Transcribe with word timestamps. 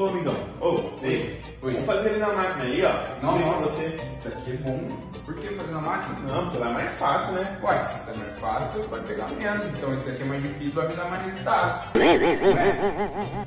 Ô, 0.00 0.06
amigão, 0.06 0.34
ô, 0.62 0.80
ei, 1.02 1.38
Oi. 1.60 1.72
vamos 1.74 1.84
fazer 1.84 2.08
ali 2.08 2.20
na 2.20 2.32
máquina 2.32 2.64
ali, 2.64 2.82
ó. 2.82 3.20
Não, 3.20 3.36
Vem 3.36 3.46
não, 3.46 3.60
você. 3.60 3.86
Isso 4.18 4.28
aqui 4.28 4.52
é 4.52 4.56
bom. 4.56 4.88
Por 5.26 5.34
que 5.34 5.48
fazer 5.48 5.72
na 5.72 5.80
máquina? 5.82 6.18
Não, 6.20 6.44
porque 6.44 6.56
lá 6.56 6.70
é 6.70 6.72
mais 6.72 6.96
fácil, 6.96 7.34
né? 7.34 7.60
Ué, 7.62 7.98
se 7.98 8.10
é 8.10 8.14
mais 8.14 8.40
fácil, 8.40 8.88
vai 8.88 9.02
pegar 9.02 9.28
menos. 9.32 9.66
Então 9.74 9.92
esse 9.92 10.08
aqui 10.08 10.22
é 10.22 10.24
mais 10.24 10.42
difícil, 10.42 10.72
vai 10.80 10.88
me 10.88 10.96
dar 10.96 11.10
mais 11.10 11.26
resultado. 11.26 11.98
Né? 11.98 13.46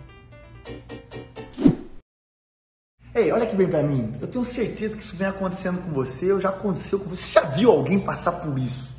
Ei, 3.16 3.32
olha 3.32 3.46
aqui 3.46 3.56
bem 3.56 3.68
pra 3.68 3.82
mim. 3.82 4.16
Eu 4.22 4.28
tenho 4.28 4.46
certeza 4.46 4.96
que 4.96 5.02
isso 5.02 5.18
vem 5.18 5.26
acontecendo 5.26 5.82
com 5.82 5.92
você, 5.92 6.32
ou 6.32 6.40
já 6.40 6.50
aconteceu 6.50 7.00
com 7.00 7.10
você. 7.10 7.24
Você 7.24 7.32
já 7.32 7.46
viu 7.46 7.72
alguém 7.72 8.00
passar 8.00 8.34
por 8.34 8.60
isso? 8.60 8.92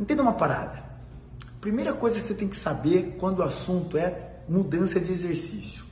Entenda 0.00 0.22
uma 0.22 0.32
parada. 0.32 0.82
Primeira 1.60 1.92
coisa 1.92 2.18
que 2.18 2.26
você 2.26 2.32
tem 2.32 2.48
que 2.48 2.56
saber 2.56 3.18
quando 3.20 3.40
o 3.40 3.42
assunto 3.42 3.98
é 3.98 4.30
mudança 4.48 4.98
de 4.98 5.12
exercício. 5.12 5.84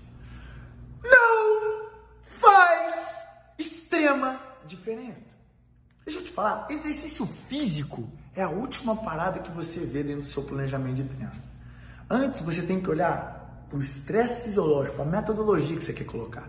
Não 1.04 1.88
faz 2.24 3.26
diferença. 4.66 5.32
Deixa 6.04 6.20
eu 6.20 6.24
te 6.24 6.30
falar, 6.30 6.66
exercício 6.70 7.26
físico 7.48 8.08
é 8.34 8.42
a 8.42 8.48
última 8.48 8.96
parada 8.96 9.40
que 9.40 9.50
você 9.50 9.80
vê 9.80 10.02
dentro 10.02 10.22
do 10.22 10.26
seu 10.26 10.42
planejamento 10.42 10.96
de 10.96 11.04
treino. 11.04 11.32
Antes 12.10 12.42
você 12.42 12.62
tem 12.62 12.80
que 12.80 12.90
olhar 12.90 13.66
para 13.68 13.78
o 13.78 13.82
estresse 13.82 14.42
fisiológico, 14.42 14.96
para 14.96 15.04
a 15.04 15.08
metodologia 15.08 15.76
que 15.76 15.84
você 15.84 15.92
quer 15.92 16.04
colocar. 16.04 16.48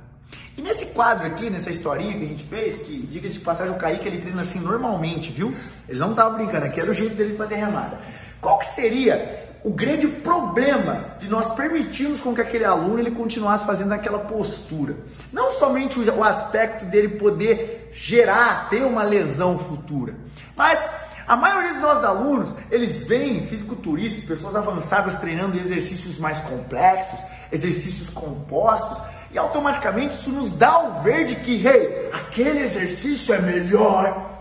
E 0.58 0.62
nesse 0.62 0.88
quadro 0.88 1.28
aqui, 1.28 1.50
nessa 1.50 1.70
historinha 1.70 2.18
que 2.18 2.26
a 2.26 2.28
gente 2.28 2.44
fez, 2.44 2.78
que 2.78 3.06
diga-se 3.08 3.36
de 3.36 3.40
passagem, 3.42 3.74
o 3.74 3.78
Kaique 3.78 4.08
ele 4.08 4.20
treina 4.20 4.42
assim 4.42 4.60
normalmente, 4.60 5.32
viu? 5.32 5.54
Ele 5.88 6.00
não 6.00 6.16
tava 6.16 6.36
brincando, 6.36 6.66
aqui 6.66 6.80
era 6.80 6.90
o 6.90 6.94
jeito 6.94 7.16
dele 7.16 7.38
fazer 7.38 7.56
remada. 7.56 8.00
Qual 8.42 8.60
que 8.60 8.66
seria 8.66 9.53
o 9.64 9.72
grande 9.72 10.08
problema 10.08 11.16
de 11.20 11.30
nós 11.30 11.54
permitirmos 11.54 12.20
com 12.20 12.34
que 12.36 12.42
aquele 12.42 12.66
aluno 12.66 13.00
ele 13.00 13.12
continuasse 13.12 13.66
fazendo 13.66 13.94
aquela 13.94 14.20
postura? 14.20 14.98
Não 15.32 15.52
somente 15.52 16.00
o 16.00 16.24
aspecto 16.24 16.86
dele 16.86 17.18
poder 17.18 17.90
gerar, 17.94 18.70
ter 18.70 18.84
uma 18.84 19.04
lesão 19.04 19.58
futura, 19.58 20.16
mas 20.56 20.80
a 21.26 21.38
maioria 21.38 21.74
dos 21.74 21.82
nossos 21.82 22.04
alunos, 22.04 22.50
eles 22.70 23.04
vêm 23.04 23.48
fisiculturistas, 23.48 24.26
pessoas 24.26 24.56
avançadas 24.56 25.18
treinando 25.20 25.58
exercícios 25.58 26.20
mais 26.20 26.42
complexos, 26.42 27.20
exercícios 27.52 28.10
compostos, 28.10 29.02
e 29.32 29.38
automaticamente 29.38 30.16
isso 30.16 30.30
nos 30.30 30.52
dá 30.52 30.78
o 30.80 31.02
verde 31.02 31.36
que, 31.38 31.66
hey, 31.66 32.10
aquele 32.12 32.60
exercício 32.60 33.34
é 33.34 33.40
melhor. 33.40 34.33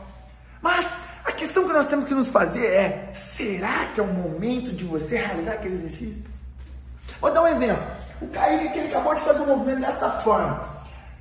Que 1.73 1.78
nós 1.78 1.87
temos 1.87 2.05
que 2.05 2.15
nos 2.15 2.28
fazer 2.28 2.67
é: 2.67 3.11
será 3.15 3.87
que 3.95 3.98
é 3.98 4.03
o 4.03 4.06
momento 4.06 4.73
de 4.73 4.84
você 4.84 5.17
realizar 5.17 5.53
aquele 5.53 5.77
exercício? 5.77 6.23
Vou 7.19 7.33
dar 7.33 7.45
um 7.45 7.48
exemplo. 7.48 7.83
O 8.20 8.27
Kaique 8.27 8.69
que 8.69 8.78
ele 8.78 8.89
acabou 8.89 9.15
de 9.15 9.23
fazer 9.23 9.41
um 9.41 9.47
movimento 9.47 9.81
dessa 9.81 10.11
forma. 10.20 10.69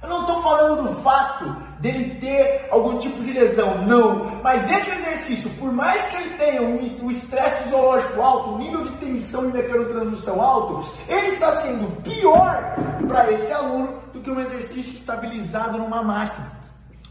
Eu 0.03 0.09
não 0.09 0.22
estou 0.22 0.44
falando 0.44 0.89
do 0.89 1.02
fato 1.02 1.55
dele 1.79 2.16
ter 2.19 2.67
algum 2.69 2.99
tipo 2.99 3.23
de 3.23 3.31
lesão, 3.31 3.81
não. 3.83 4.41
Mas 4.44 4.69
esse 4.69 4.89
exercício, 4.89 5.49
por 5.52 5.72
mais 5.72 6.03
que 6.07 6.17
ele 6.17 6.35
tenha 6.35 6.61
um 6.63 6.81
um 7.02 7.09
estresse 7.09 7.63
fisiológico 7.63 8.22
alto, 8.22 8.49
um 8.52 8.57
nível 8.57 8.83
de 8.83 8.91
tensão 8.97 9.47
e 9.47 9.53
mecanotransdução 9.53 10.41
alto, 10.41 10.85
ele 11.07 11.27
está 11.27 11.49
sendo 11.61 12.02
pior 12.02 12.75
para 13.07 13.31
esse 13.31 13.53
aluno 13.53 14.02
do 14.11 14.19
que 14.19 14.29
um 14.29 14.41
exercício 14.41 14.95
estabilizado 14.95 15.77
numa 15.77 16.03
máquina. 16.03 16.52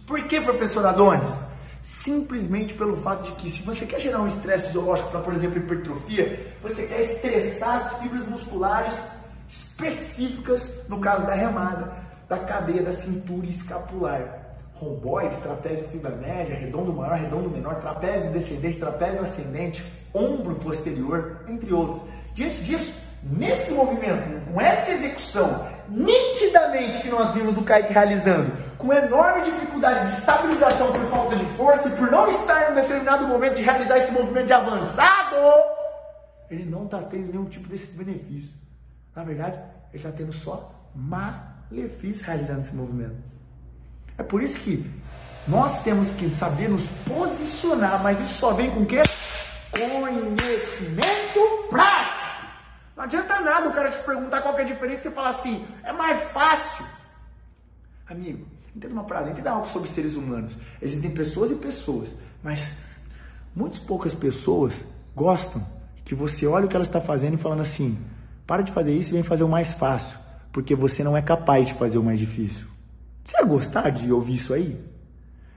Por 0.06 0.22
que, 0.24 0.42
professor 0.42 0.84
Adonis? 0.84 1.48
Simplesmente 1.83 2.75
pelo 2.75 2.97
fato 2.98 3.25
de 3.25 3.33
que 3.33 3.50
se 3.50 3.62
você 3.62 3.86
quer 3.86 4.00
gerar 4.00 4.20
um 4.20 4.27
estresse 4.27 4.67
fisiológico 4.67 5.11
para, 5.11 5.20
por 5.20 5.33
exemplo, 5.33 5.59
hipertrofia, 5.59 6.55
você 6.62 6.86
quer 6.86 7.00
estressar 7.00 7.77
as 7.77 7.95
fibras 7.98 8.27
musculares 8.27 9.03
específicas, 9.48 10.86
no 10.89 11.01
caso 11.01 11.27
da 11.27 11.34
remada, 11.34 11.92
da 12.28 12.39
cadeia 12.39 12.83
da 12.83 12.92
cintura 12.92 13.47
escapular. 13.47 14.39
Romboide, 14.75 15.36
trapézio 15.39 15.89
fibra 15.89 16.11
média, 16.17 16.55
redondo 16.55 16.92
maior, 16.92 17.19
redondo 17.19 17.51
menor, 17.51 17.77
trapézio 17.77 18.30
descendente, 18.30 18.79
trapézio 18.79 19.23
ascendente, 19.23 19.85
ombro 20.14 20.55
posterior, 20.57 21.45
entre 21.48 21.73
outros. 21.73 22.02
Diante 22.35 22.63
disso, 22.63 22.95
nesse 23.23 23.73
movimento, 23.73 24.52
com 24.52 24.61
essa 24.61 24.92
execução, 24.92 25.67
nitidamente 25.90 27.02
que 27.02 27.08
nós 27.08 27.34
vimos 27.34 27.58
o 27.58 27.62
Kaique 27.62 27.92
realizando, 27.92 28.52
com 28.78 28.92
enorme 28.92 29.42
dificuldade 29.42 30.11
de 30.11 30.18
estabilização 30.18 30.92
por 30.92 31.05
falta 31.06 31.36
de 31.36 31.45
força 31.56 31.89
e 31.89 31.92
por 31.92 32.11
não 32.11 32.28
estar 32.28 32.68
em 32.68 32.73
um 32.73 32.74
determinado 32.77 33.27
momento 33.27 33.56
de 33.56 33.62
realizar 33.62 33.98
esse 33.98 34.12
movimento 34.12 34.46
de 34.46 34.52
avançado, 34.52 35.36
ele 36.51 36.64
não 36.64 36.84
está 36.84 37.02
tendo 37.02 37.33
nenhum 37.33 37.45
tipo 37.45 37.68
desses 37.68 37.95
benefícios. 37.95 38.52
Na 39.14 39.24
verdade, 39.24 39.58
ele 39.92 40.02
está 40.02 40.11
tendo 40.11 40.33
só 40.33 40.73
malefício 40.95 42.24
realizando 42.24 42.61
esse 42.61 42.74
movimento. 42.74 43.17
É 44.17 44.22
por 44.22 44.42
isso 44.42 44.58
que 44.58 44.89
nós 45.48 45.83
temos 45.83 46.11
que 46.12 46.33
saber 46.34 46.68
nos 46.68 46.86
posicionar, 47.07 48.02
mas 48.02 48.20
isso 48.20 48.34
só 48.34 48.52
vem 48.52 48.70
com 48.70 48.83
o 48.83 48.86
quê? 48.86 49.02
Conhecimento 49.72 51.68
prático. 51.68 52.09
Não 53.00 53.06
adianta 53.06 53.40
nada 53.40 53.66
o 53.66 53.72
cara 53.72 53.88
te 53.88 53.96
perguntar 54.00 54.42
qual 54.42 54.58
é 54.58 54.61
a 54.61 54.64
diferença 54.64 55.08
e 55.08 55.11
falar 55.11 55.30
assim, 55.30 55.66
é 55.83 55.90
mais 55.90 56.22
fácil. 56.33 56.84
Amigo, 58.06 58.46
entenda 58.77 58.92
uma 58.92 59.05
parada, 59.05 59.30
entenda 59.30 59.52
algo 59.52 59.66
sobre 59.66 59.88
seres 59.88 60.16
humanos. 60.16 60.55
Existem 60.83 61.10
pessoas 61.10 61.50
e 61.50 61.55
pessoas, 61.55 62.14
mas 62.42 62.70
muitas 63.56 63.78
poucas 63.78 64.14
pessoas 64.14 64.84
gostam 65.16 65.66
que 66.05 66.14
você 66.14 66.46
olhe 66.46 66.66
o 66.66 66.68
que 66.68 66.77
ela 66.77 66.84
está 66.84 67.00
fazendo 67.00 67.33
e 67.33 67.36
falando 67.39 67.62
assim, 67.62 67.98
para 68.46 68.60
de 68.60 68.70
fazer 68.70 68.94
isso 68.94 69.08
e 69.08 69.12
vem 69.14 69.22
fazer 69.22 69.44
o 69.44 69.48
mais 69.48 69.72
fácil, 69.72 70.18
porque 70.52 70.74
você 70.74 71.02
não 71.02 71.16
é 71.16 71.22
capaz 71.22 71.68
de 71.68 71.72
fazer 71.72 71.96
o 71.96 72.02
mais 72.02 72.18
difícil. 72.18 72.66
Você 73.24 73.34
ia 73.34 73.46
gostar 73.46 73.89
de 73.89 74.12
ouvir 74.12 74.34
isso 74.34 74.52
aí? 74.52 74.78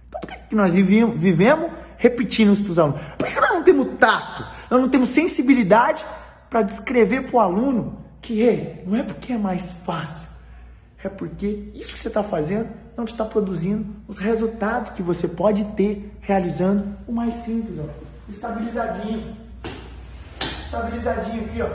Então 0.07 0.21
por 0.21 0.29
que 0.29 0.39
que 0.47 0.55
nós 0.55 0.71
vivemos, 0.71 1.19
vivemos 1.19 1.73
repetindo 1.97 2.53
isso 2.53 2.63
para 2.63 2.71
os 2.71 2.79
alunos? 2.79 3.01
Por 3.17 3.27
que 3.27 3.37
nós 3.37 3.51
não 3.51 3.63
temos 3.63 3.99
tato? 3.99 4.47
Nós 4.71 4.79
não 4.79 4.87
temos 4.87 5.09
sensibilidade 5.09 6.05
para 6.53 6.61
descrever 6.61 7.21
para 7.21 7.35
o 7.35 7.39
aluno 7.39 7.97
que 8.21 8.83
não 8.85 8.95
é 8.95 9.01
porque 9.01 9.33
é 9.33 9.37
mais 9.39 9.71
fácil, 9.71 10.27
é 11.03 11.09
porque 11.09 11.71
isso 11.73 11.93
que 11.93 11.99
você 11.99 12.09
está 12.09 12.21
fazendo 12.21 12.69
não 12.95 13.05
está 13.05 13.25
produzindo 13.25 13.95
os 14.07 14.19
resultados 14.19 14.91
que 14.91 15.01
você 15.01 15.27
pode 15.27 15.65
ter 15.73 16.15
realizando 16.21 16.95
o 17.07 17.11
mais 17.11 17.33
simples, 17.33 17.79
ó, 17.79 17.89
estabilizadinho. 18.29 19.35
Estabilizadinho 20.65 21.43
aqui, 21.43 21.61
ó. 21.63 21.69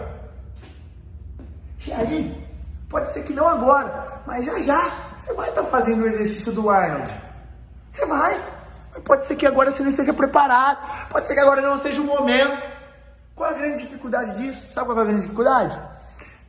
E 1.84 1.92
aí, 1.92 2.48
pode 2.88 3.08
ser 3.12 3.24
que 3.24 3.32
não 3.32 3.48
agora, 3.48 4.22
mas 4.24 4.44
já 4.44 4.60
já 4.60 4.92
você 5.16 5.34
vai 5.34 5.48
estar 5.48 5.64
fazendo 5.64 6.04
o 6.04 6.06
exercício 6.06 6.52
do 6.52 6.70
Arnold. 6.70 7.12
Você 7.90 8.06
vai. 8.06 8.40
Mas 8.94 9.02
pode 9.02 9.26
ser 9.26 9.34
que 9.34 9.44
agora 9.44 9.72
você 9.72 9.82
não 9.82 9.90
esteja 9.90 10.12
preparado. 10.12 11.08
Pode 11.08 11.26
ser 11.26 11.34
que 11.34 11.40
agora 11.40 11.60
não 11.60 11.76
seja 11.76 12.00
o 12.00 12.04
momento. 12.04 12.77
Qual 13.38 13.48
é 13.48 13.54
a 13.54 13.56
grande 13.56 13.82
dificuldade 13.84 14.36
disso? 14.36 14.72
Sabe 14.72 14.88
qual 14.88 14.98
é 14.98 15.02
a 15.02 15.04
grande 15.04 15.22
dificuldade? 15.22 15.78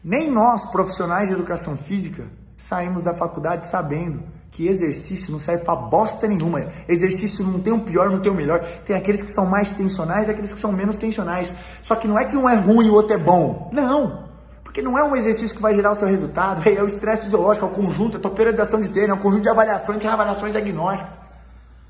Nem 0.04 0.32
nós, 0.32 0.66
profissionais 0.66 1.30
de 1.30 1.36
educação 1.36 1.78
física, 1.78 2.24
saímos 2.58 3.04
da 3.04 3.14
faculdade 3.14 3.68
sabendo 3.68 4.24
que 4.50 4.68
exercício 4.68 5.32
não 5.32 5.38
serve 5.38 5.64
pra 5.64 5.76
bosta 5.76 6.28
nenhuma. 6.28 6.66
Exercício 6.88 7.46
não 7.46 7.60
tem 7.60 7.72
o 7.72 7.82
pior, 7.82 8.10
não 8.10 8.20
tem 8.20 8.32
o 8.32 8.36
melhor. 8.36 8.66
Tem 8.88 8.96
aqueles 8.96 9.22
que 9.22 9.30
são 9.30 9.46
mais 9.46 9.70
tensionais 9.70 10.28
e 10.28 10.32
aqueles 10.32 10.52
que 10.52 10.60
são 10.60 10.72
menos 10.72 10.98
tensionais. 10.98 11.54
Só 11.84 11.96
que 11.96 12.08
não 12.08 12.18
é 12.18 12.26
que 12.26 12.36
um 12.36 12.50
é 12.50 12.56
ruim 12.56 12.88
e 12.88 12.90
o 12.90 12.96
outro 12.96 13.14
é 13.16 13.20
bom. 13.20 13.70
Não. 13.72 14.28
Porque 14.64 14.82
não 14.82 14.98
é 14.98 15.04
um 15.04 15.16
exercício 15.16 15.56
que 15.56 15.62
vai 15.62 15.76
gerar 15.76 15.92
o 15.92 15.96
seu 15.96 16.08
resultado. 16.08 16.68
É 16.68 16.82
o 16.82 16.88
estresse 16.88 17.26
fisiológico, 17.26 17.68
é 17.68 17.70
o 17.70 17.72
conjunto, 17.72 18.18
é 18.18 18.20
a 18.20 18.22
tua 18.66 18.82
de 18.82 18.90
treino, 18.90 19.14
é 19.14 19.16
o 19.16 19.20
conjunto 19.20 19.44
de 19.44 19.50
avaliações 19.50 20.04
e 20.04 20.08
avaliações 20.08 20.54
diagnósticas. 20.54 21.14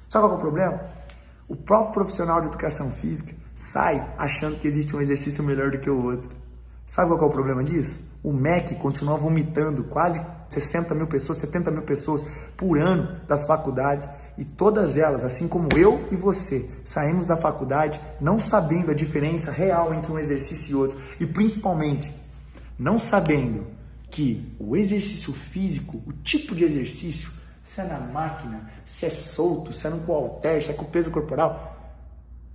Sabe 0.10 0.26
qual 0.26 0.34
é 0.34 0.36
o 0.36 0.40
problema? 0.40 0.99
O 1.50 1.56
próprio 1.56 1.94
profissional 1.94 2.40
de 2.42 2.48
educação 2.48 2.92
física 2.92 3.34
sai 3.56 4.08
achando 4.20 4.58
que 4.58 4.68
existe 4.68 4.96
um 4.96 5.02
exercício 5.02 5.44
melhor 5.44 5.72
do 5.72 5.80
que 5.80 5.90
o 5.90 6.06
outro. 6.06 6.30
Sabe 6.86 7.10
qual 7.10 7.24
é 7.24 7.26
o 7.26 7.34
problema 7.34 7.64
disso? 7.64 8.00
O 8.22 8.32
MEC 8.32 8.76
continua 8.76 9.18
vomitando 9.18 9.84
quase 9.86 10.22
60 10.48 10.94
mil 10.94 11.08
pessoas, 11.08 11.40
70 11.40 11.72
mil 11.72 11.82
pessoas 11.82 12.24
por 12.56 12.78
ano 12.78 13.20
das 13.28 13.48
faculdades 13.48 14.08
e 14.38 14.46
todas 14.46 14.96
elas, 14.96 15.26
assim 15.26 15.48
como 15.48 15.70
eu 15.76 16.08
e 16.12 16.16
você, 16.16 16.70
saímos 16.86 17.26
da 17.26 17.36
faculdade 17.36 18.00
não 18.22 18.38
sabendo 18.38 18.92
a 18.92 18.94
diferença 18.94 19.50
real 19.50 19.92
entre 19.92 20.12
um 20.12 20.20
exercício 20.20 20.72
e 20.72 20.76
outro 20.76 21.00
e 21.20 21.26
principalmente 21.26 22.14
não 22.78 23.00
sabendo 23.00 23.66
que 24.12 24.56
o 24.60 24.78
exercício 24.78 25.34
físico, 25.34 26.00
o 26.06 26.14
tipo 26.14 26.54
de 26.54 26.64
exercício, 26.64 27.32
se 27.70 27.82
é 27.82 27.84
na 27.84 28.00
máquina, 28.00 28.68
se 28.84 29.06
é 29.06 29.12
solto, 29.12 29.72
se 29.72 29.86
é 29.86 29.92
no 29.92 30.04
halter, 30.12 30.64
se 30.64 30.72
é 30.72 30.74
com 30.74 30.86
peso 30.86 31.12
corporal, 31.12 31.78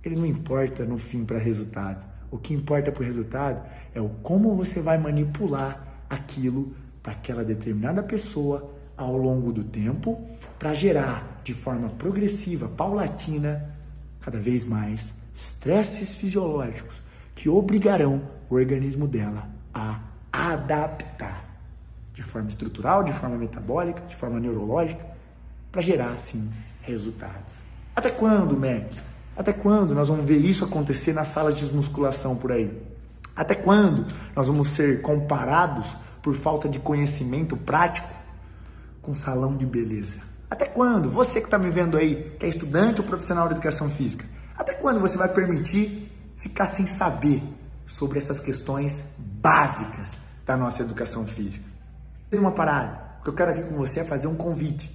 ele 0.03 0.17
não 0.17 0.25
importa 0.25 0.83
no 0.83 0.97
fim 0.97 1.23
para 1.23 1.37
resultados. 1.37 2.03
O 2.29 2.37
que 2.37 2.53
importa 2.53 2.91
para 2.91 3.01
o 3.01 3.05
resultado 3.05 3.65
é 3.93 4.01
o 4.01 4.09
como 4.21 4.57
você 4.57 4.81
vai 4.81 4.97
manipular 4.97 6.03
aquilo 6.09 6.75
para 7.01 7.13
aquela 7.13 7.45
determinada 7.45 8.03
pessoa 8.03 8.69
ao 8.97 9.15
longo 9.15 9.53
do 9.53 9.63
tempo 9.63 10.21
para 10.59 10.73
gerar 10.73 11.39
de 11.45 11.53
forma 11.53 11.87
progressiva, 11.91 12.67
paulatina, 12.67 13.73
cada 14.19 14.37
vez 14.37 14.65
mais 14.65 15.13
estresses 15.33 16.13
fisiológicos 16.13 17.01
que 17.33 17.47
obrigarão 17.47 18.21
o 18.49 18.55
organismo 18.55 19.07
dela 19.07 19.47
a 19.73 20.01
adaptar. 20.33 21.44
De 22.15 22.23
forma 22.23 22.47
estrutural, 22.49 23.03
de 23.03 23.11
forma 23.13 23.37
metabólica, 23.37 24.01
de 24.07 24.15
forma 24.15 24.39
neurológica, 24.39 25.05
para 25.71 25.81
gerar, 25.81 26.13
assim, 26.13 26.49
resultados. 26.81 27.53
Até 27.95 28.09
quando, 28.09 28.57
Mac? 28.57 28.91
Até 29.35 29.51
quando 29.51 29.93
nós 29.93 30.07
vamos 30.07 30.25
ver 30.25 30.37
isso 30.37 30.63
acontecer 30.63 31.13
nas 31.13 31.27
salas 31.27 31.57
de 31.57 31.65
musculação 31.73 32.35
por 32.37 32.53
aí? 32.53 32.71
Até 33.35 33.53
quando 33.53 34.05
nós 34.33 34.47
vamos 34.47 34.69
ser 34.69 35.01
comparados 35.01 35.95
por 36.21 36.33
falta 36.35 36.69
de 36.69 36.79
conhecimento 36.79 37.57
prático 37.57 38.07
com 39.01 39.13
salão 39.13 39.57
de 39.57 39.65
beleza? 39.65 40.17
Até 40.49 40.65
quando? 40.65 41.11
Você 41.11 41.41
que 41.41 41.47
está 41.47 41.57
me 41.57 41.69
vendo 41.69 41.97
aí, 41.97 42.33
que 42.39 42.45
é 42.45 42.49
estudante 42.49 43.01
ou 43.01 43.07
profissional 43.07 43.47
de 43.47 43.55
educação 43.55 43.89
física, 43.89 44.25
até 44.57 44.73
quando 44.73 45.01
você 45.01 45.17
vai 45.17 45.27
permitir 45.27 46.09
ficar 46.37 46.65
sem 46.65 46.87
saber 46.87 47.43
sobre 47.85 48.19
essas 48.19 48.39
questões 48.39 49.03
básicas 49.17 50.13
da 50.45 50.55
nossa 50.55 50.81
educação 50.81 51.27
física? 51.27 51.74
Uma 52.31 52.51
parada. 52.51 53.01
O 53.19 53.23
que 53.23 53.29
eu 53.29 53.33
quero 53.33 53.51
aqui 53.51 53.63
com 53.63 53.75
você 53.75 54.01
é 54.01 54.03
fazer 54.03 54.27
um 54.27 54.35
convite. 54.35 54.91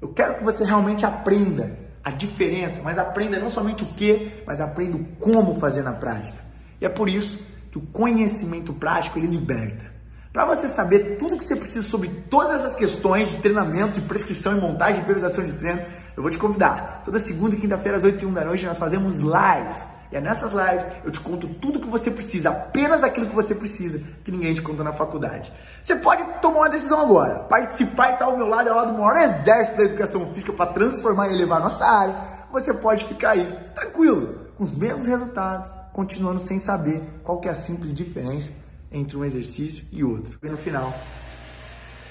Eu 0.00 0.08
quero 0.08 0.36
que 0.36 0.44
você 0.44 0.64
realmente 0.64 1.04
aprenda 1.04 1.78
a 2.02 2.10
diferença, 2.10 2.80
mas 2.82 2.98
aprenda 2.98 3.38
não 3.38 3.50
somente 3.50 3.82
o 3.82 3.86
que, 3.86 4.42
mas 4.46 4.60
aprenda 4.60 4.96
o 4.96 5.04
como 5.18 5.54
fazer 5.54 5.82
na 5.82 5.92
prática. 5.92 6.38
E 6.80 6.86
é 6.86 6.88
por 6.88 7.08
isso 7.08 7.44
que 7.70 7.78
o 7.78 7.82
conhecimento 7.82 8.72
prático 8.72 9.18
ele 9.18 9.26
liberta. 9.26 9.90
Para 10.32 10.46
você 10.46 10.68
saber 10.68 11.16
tudo 11.18 11.36
que 11.36 11.44
você 11.44 11.56
precisa 11.56 11.82
sobre 11.82 12.08
todas 12.30 12.60
essas 12.60 12.76
questões 12.76 13.30
de 13.30 13.38
treinamento, 13.38 14.00
de 14.00 14.02
prescrição 14.02 14.56
e 14.56 14.60
montagem 14.60 15.02
e 15.02 15.04
periodização 15.04 15.44
de 15.44 15.52
treino, 15.52 15.82
eu 16.16 16.22
vou 16.22 16.30
te 16.30 16.38
convidar. 16.38 17.02
Toda 17.04 17.18
segunda 17.18 17.56
e 17.56 17.58
quinta-feira 17.58 17.96
às 17.98 18.04
8 18.04 18.24
h 18.24 18.34
da 18.34 18.44
noite 18.46 18.64
nós 18.64 18.78
fazemos 18.78 19.16
lives. 19.16 19.82
E 20.12 20.16
é 20.16 20.20
nessas 20.20 20.52
lives 20.52 20.86
eu 21.04 21.10
te 21.10 21.20
conto 21.20 21.46
tudo 21.46 21.80
que 21.80 21.88
você 21.88 22.10
precisa, 22.10 22.50
apenas 22.50 23.04
aquilo 23.04 23.28
que 23.28 23.34
você 23.34 23.54
precisa, 23.54 24.02
que 24.24 24.32
ninguém 24.32 24.54
te 24.54 24.62
conta 24.62 24.82
na 24.82 24.92
faculdade. 24.92 25.52
Você 25.82 25.94
pode 25.96 26.24
tomar 26.40 26.58
uma 26.58 26.68
decisão 26.68 27.00
agora, 27.00 27.40
participar 27.40 28.10
e 28.10 28.12
estar 28.14 28.24
ao 28.24 28.36
meu 28.36 28.46
lado, 28.46 28.68
ao 28.68 28.76
lado 28.76 28.92
do 28.92 28.98
maior 28.98 29.16
exército 29.16 29.76
da 29.76 29.84
educação 29.84 30.32
física 30.34 30.52
para 30.52 30.72
transformar 30.72 31.28
e 31.28 31.34
elevar 31.34 31.60
a 31.60 31.64
nossa 31.64 31.84
área. 31.84 32.40
Você 32.50 32.74
pode 32.74 33.04
ficar 33.04 33.30
aí, 33.30 33.46
tranquilo, 33.74 34.48
com 34.56 34.64
os 34.64 34.74
mesmos 34.74 35.06
resultados, 35.06 35.70
continuando 35.92 36.40
sem 36.40 36.58
saber 36.58 37.02
qual 37.22 37.38
que 37.38 37.48
é 37.48 37.52
a 37.52 37.54
simples 37.54 37.94
diferença 37.94 38.52
entre 38.90 39.16
um 39.16 39.24
exercício 39.24 39.84
e 39.92 40.02
outro. 40.02 40.38
E 40.42 40.48
no 40.48 40.56
final, 40.56 40.92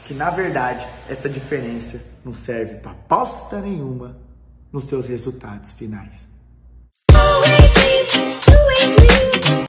que 0.05 0.13
na 0.13 0.29
verdade 0.29 0.87
essa 1.09 1.27
diferença 1.27 2.01
não 2.23 2.31
serve 2.31 2.75
para 2.75 2.93
pausta 2.93 3.59
nenhuma 3.59 4.17
nos 4.71 4.85
seus 4.85 5.07
resultados 5.07 5.71
finais. 5.73 6.27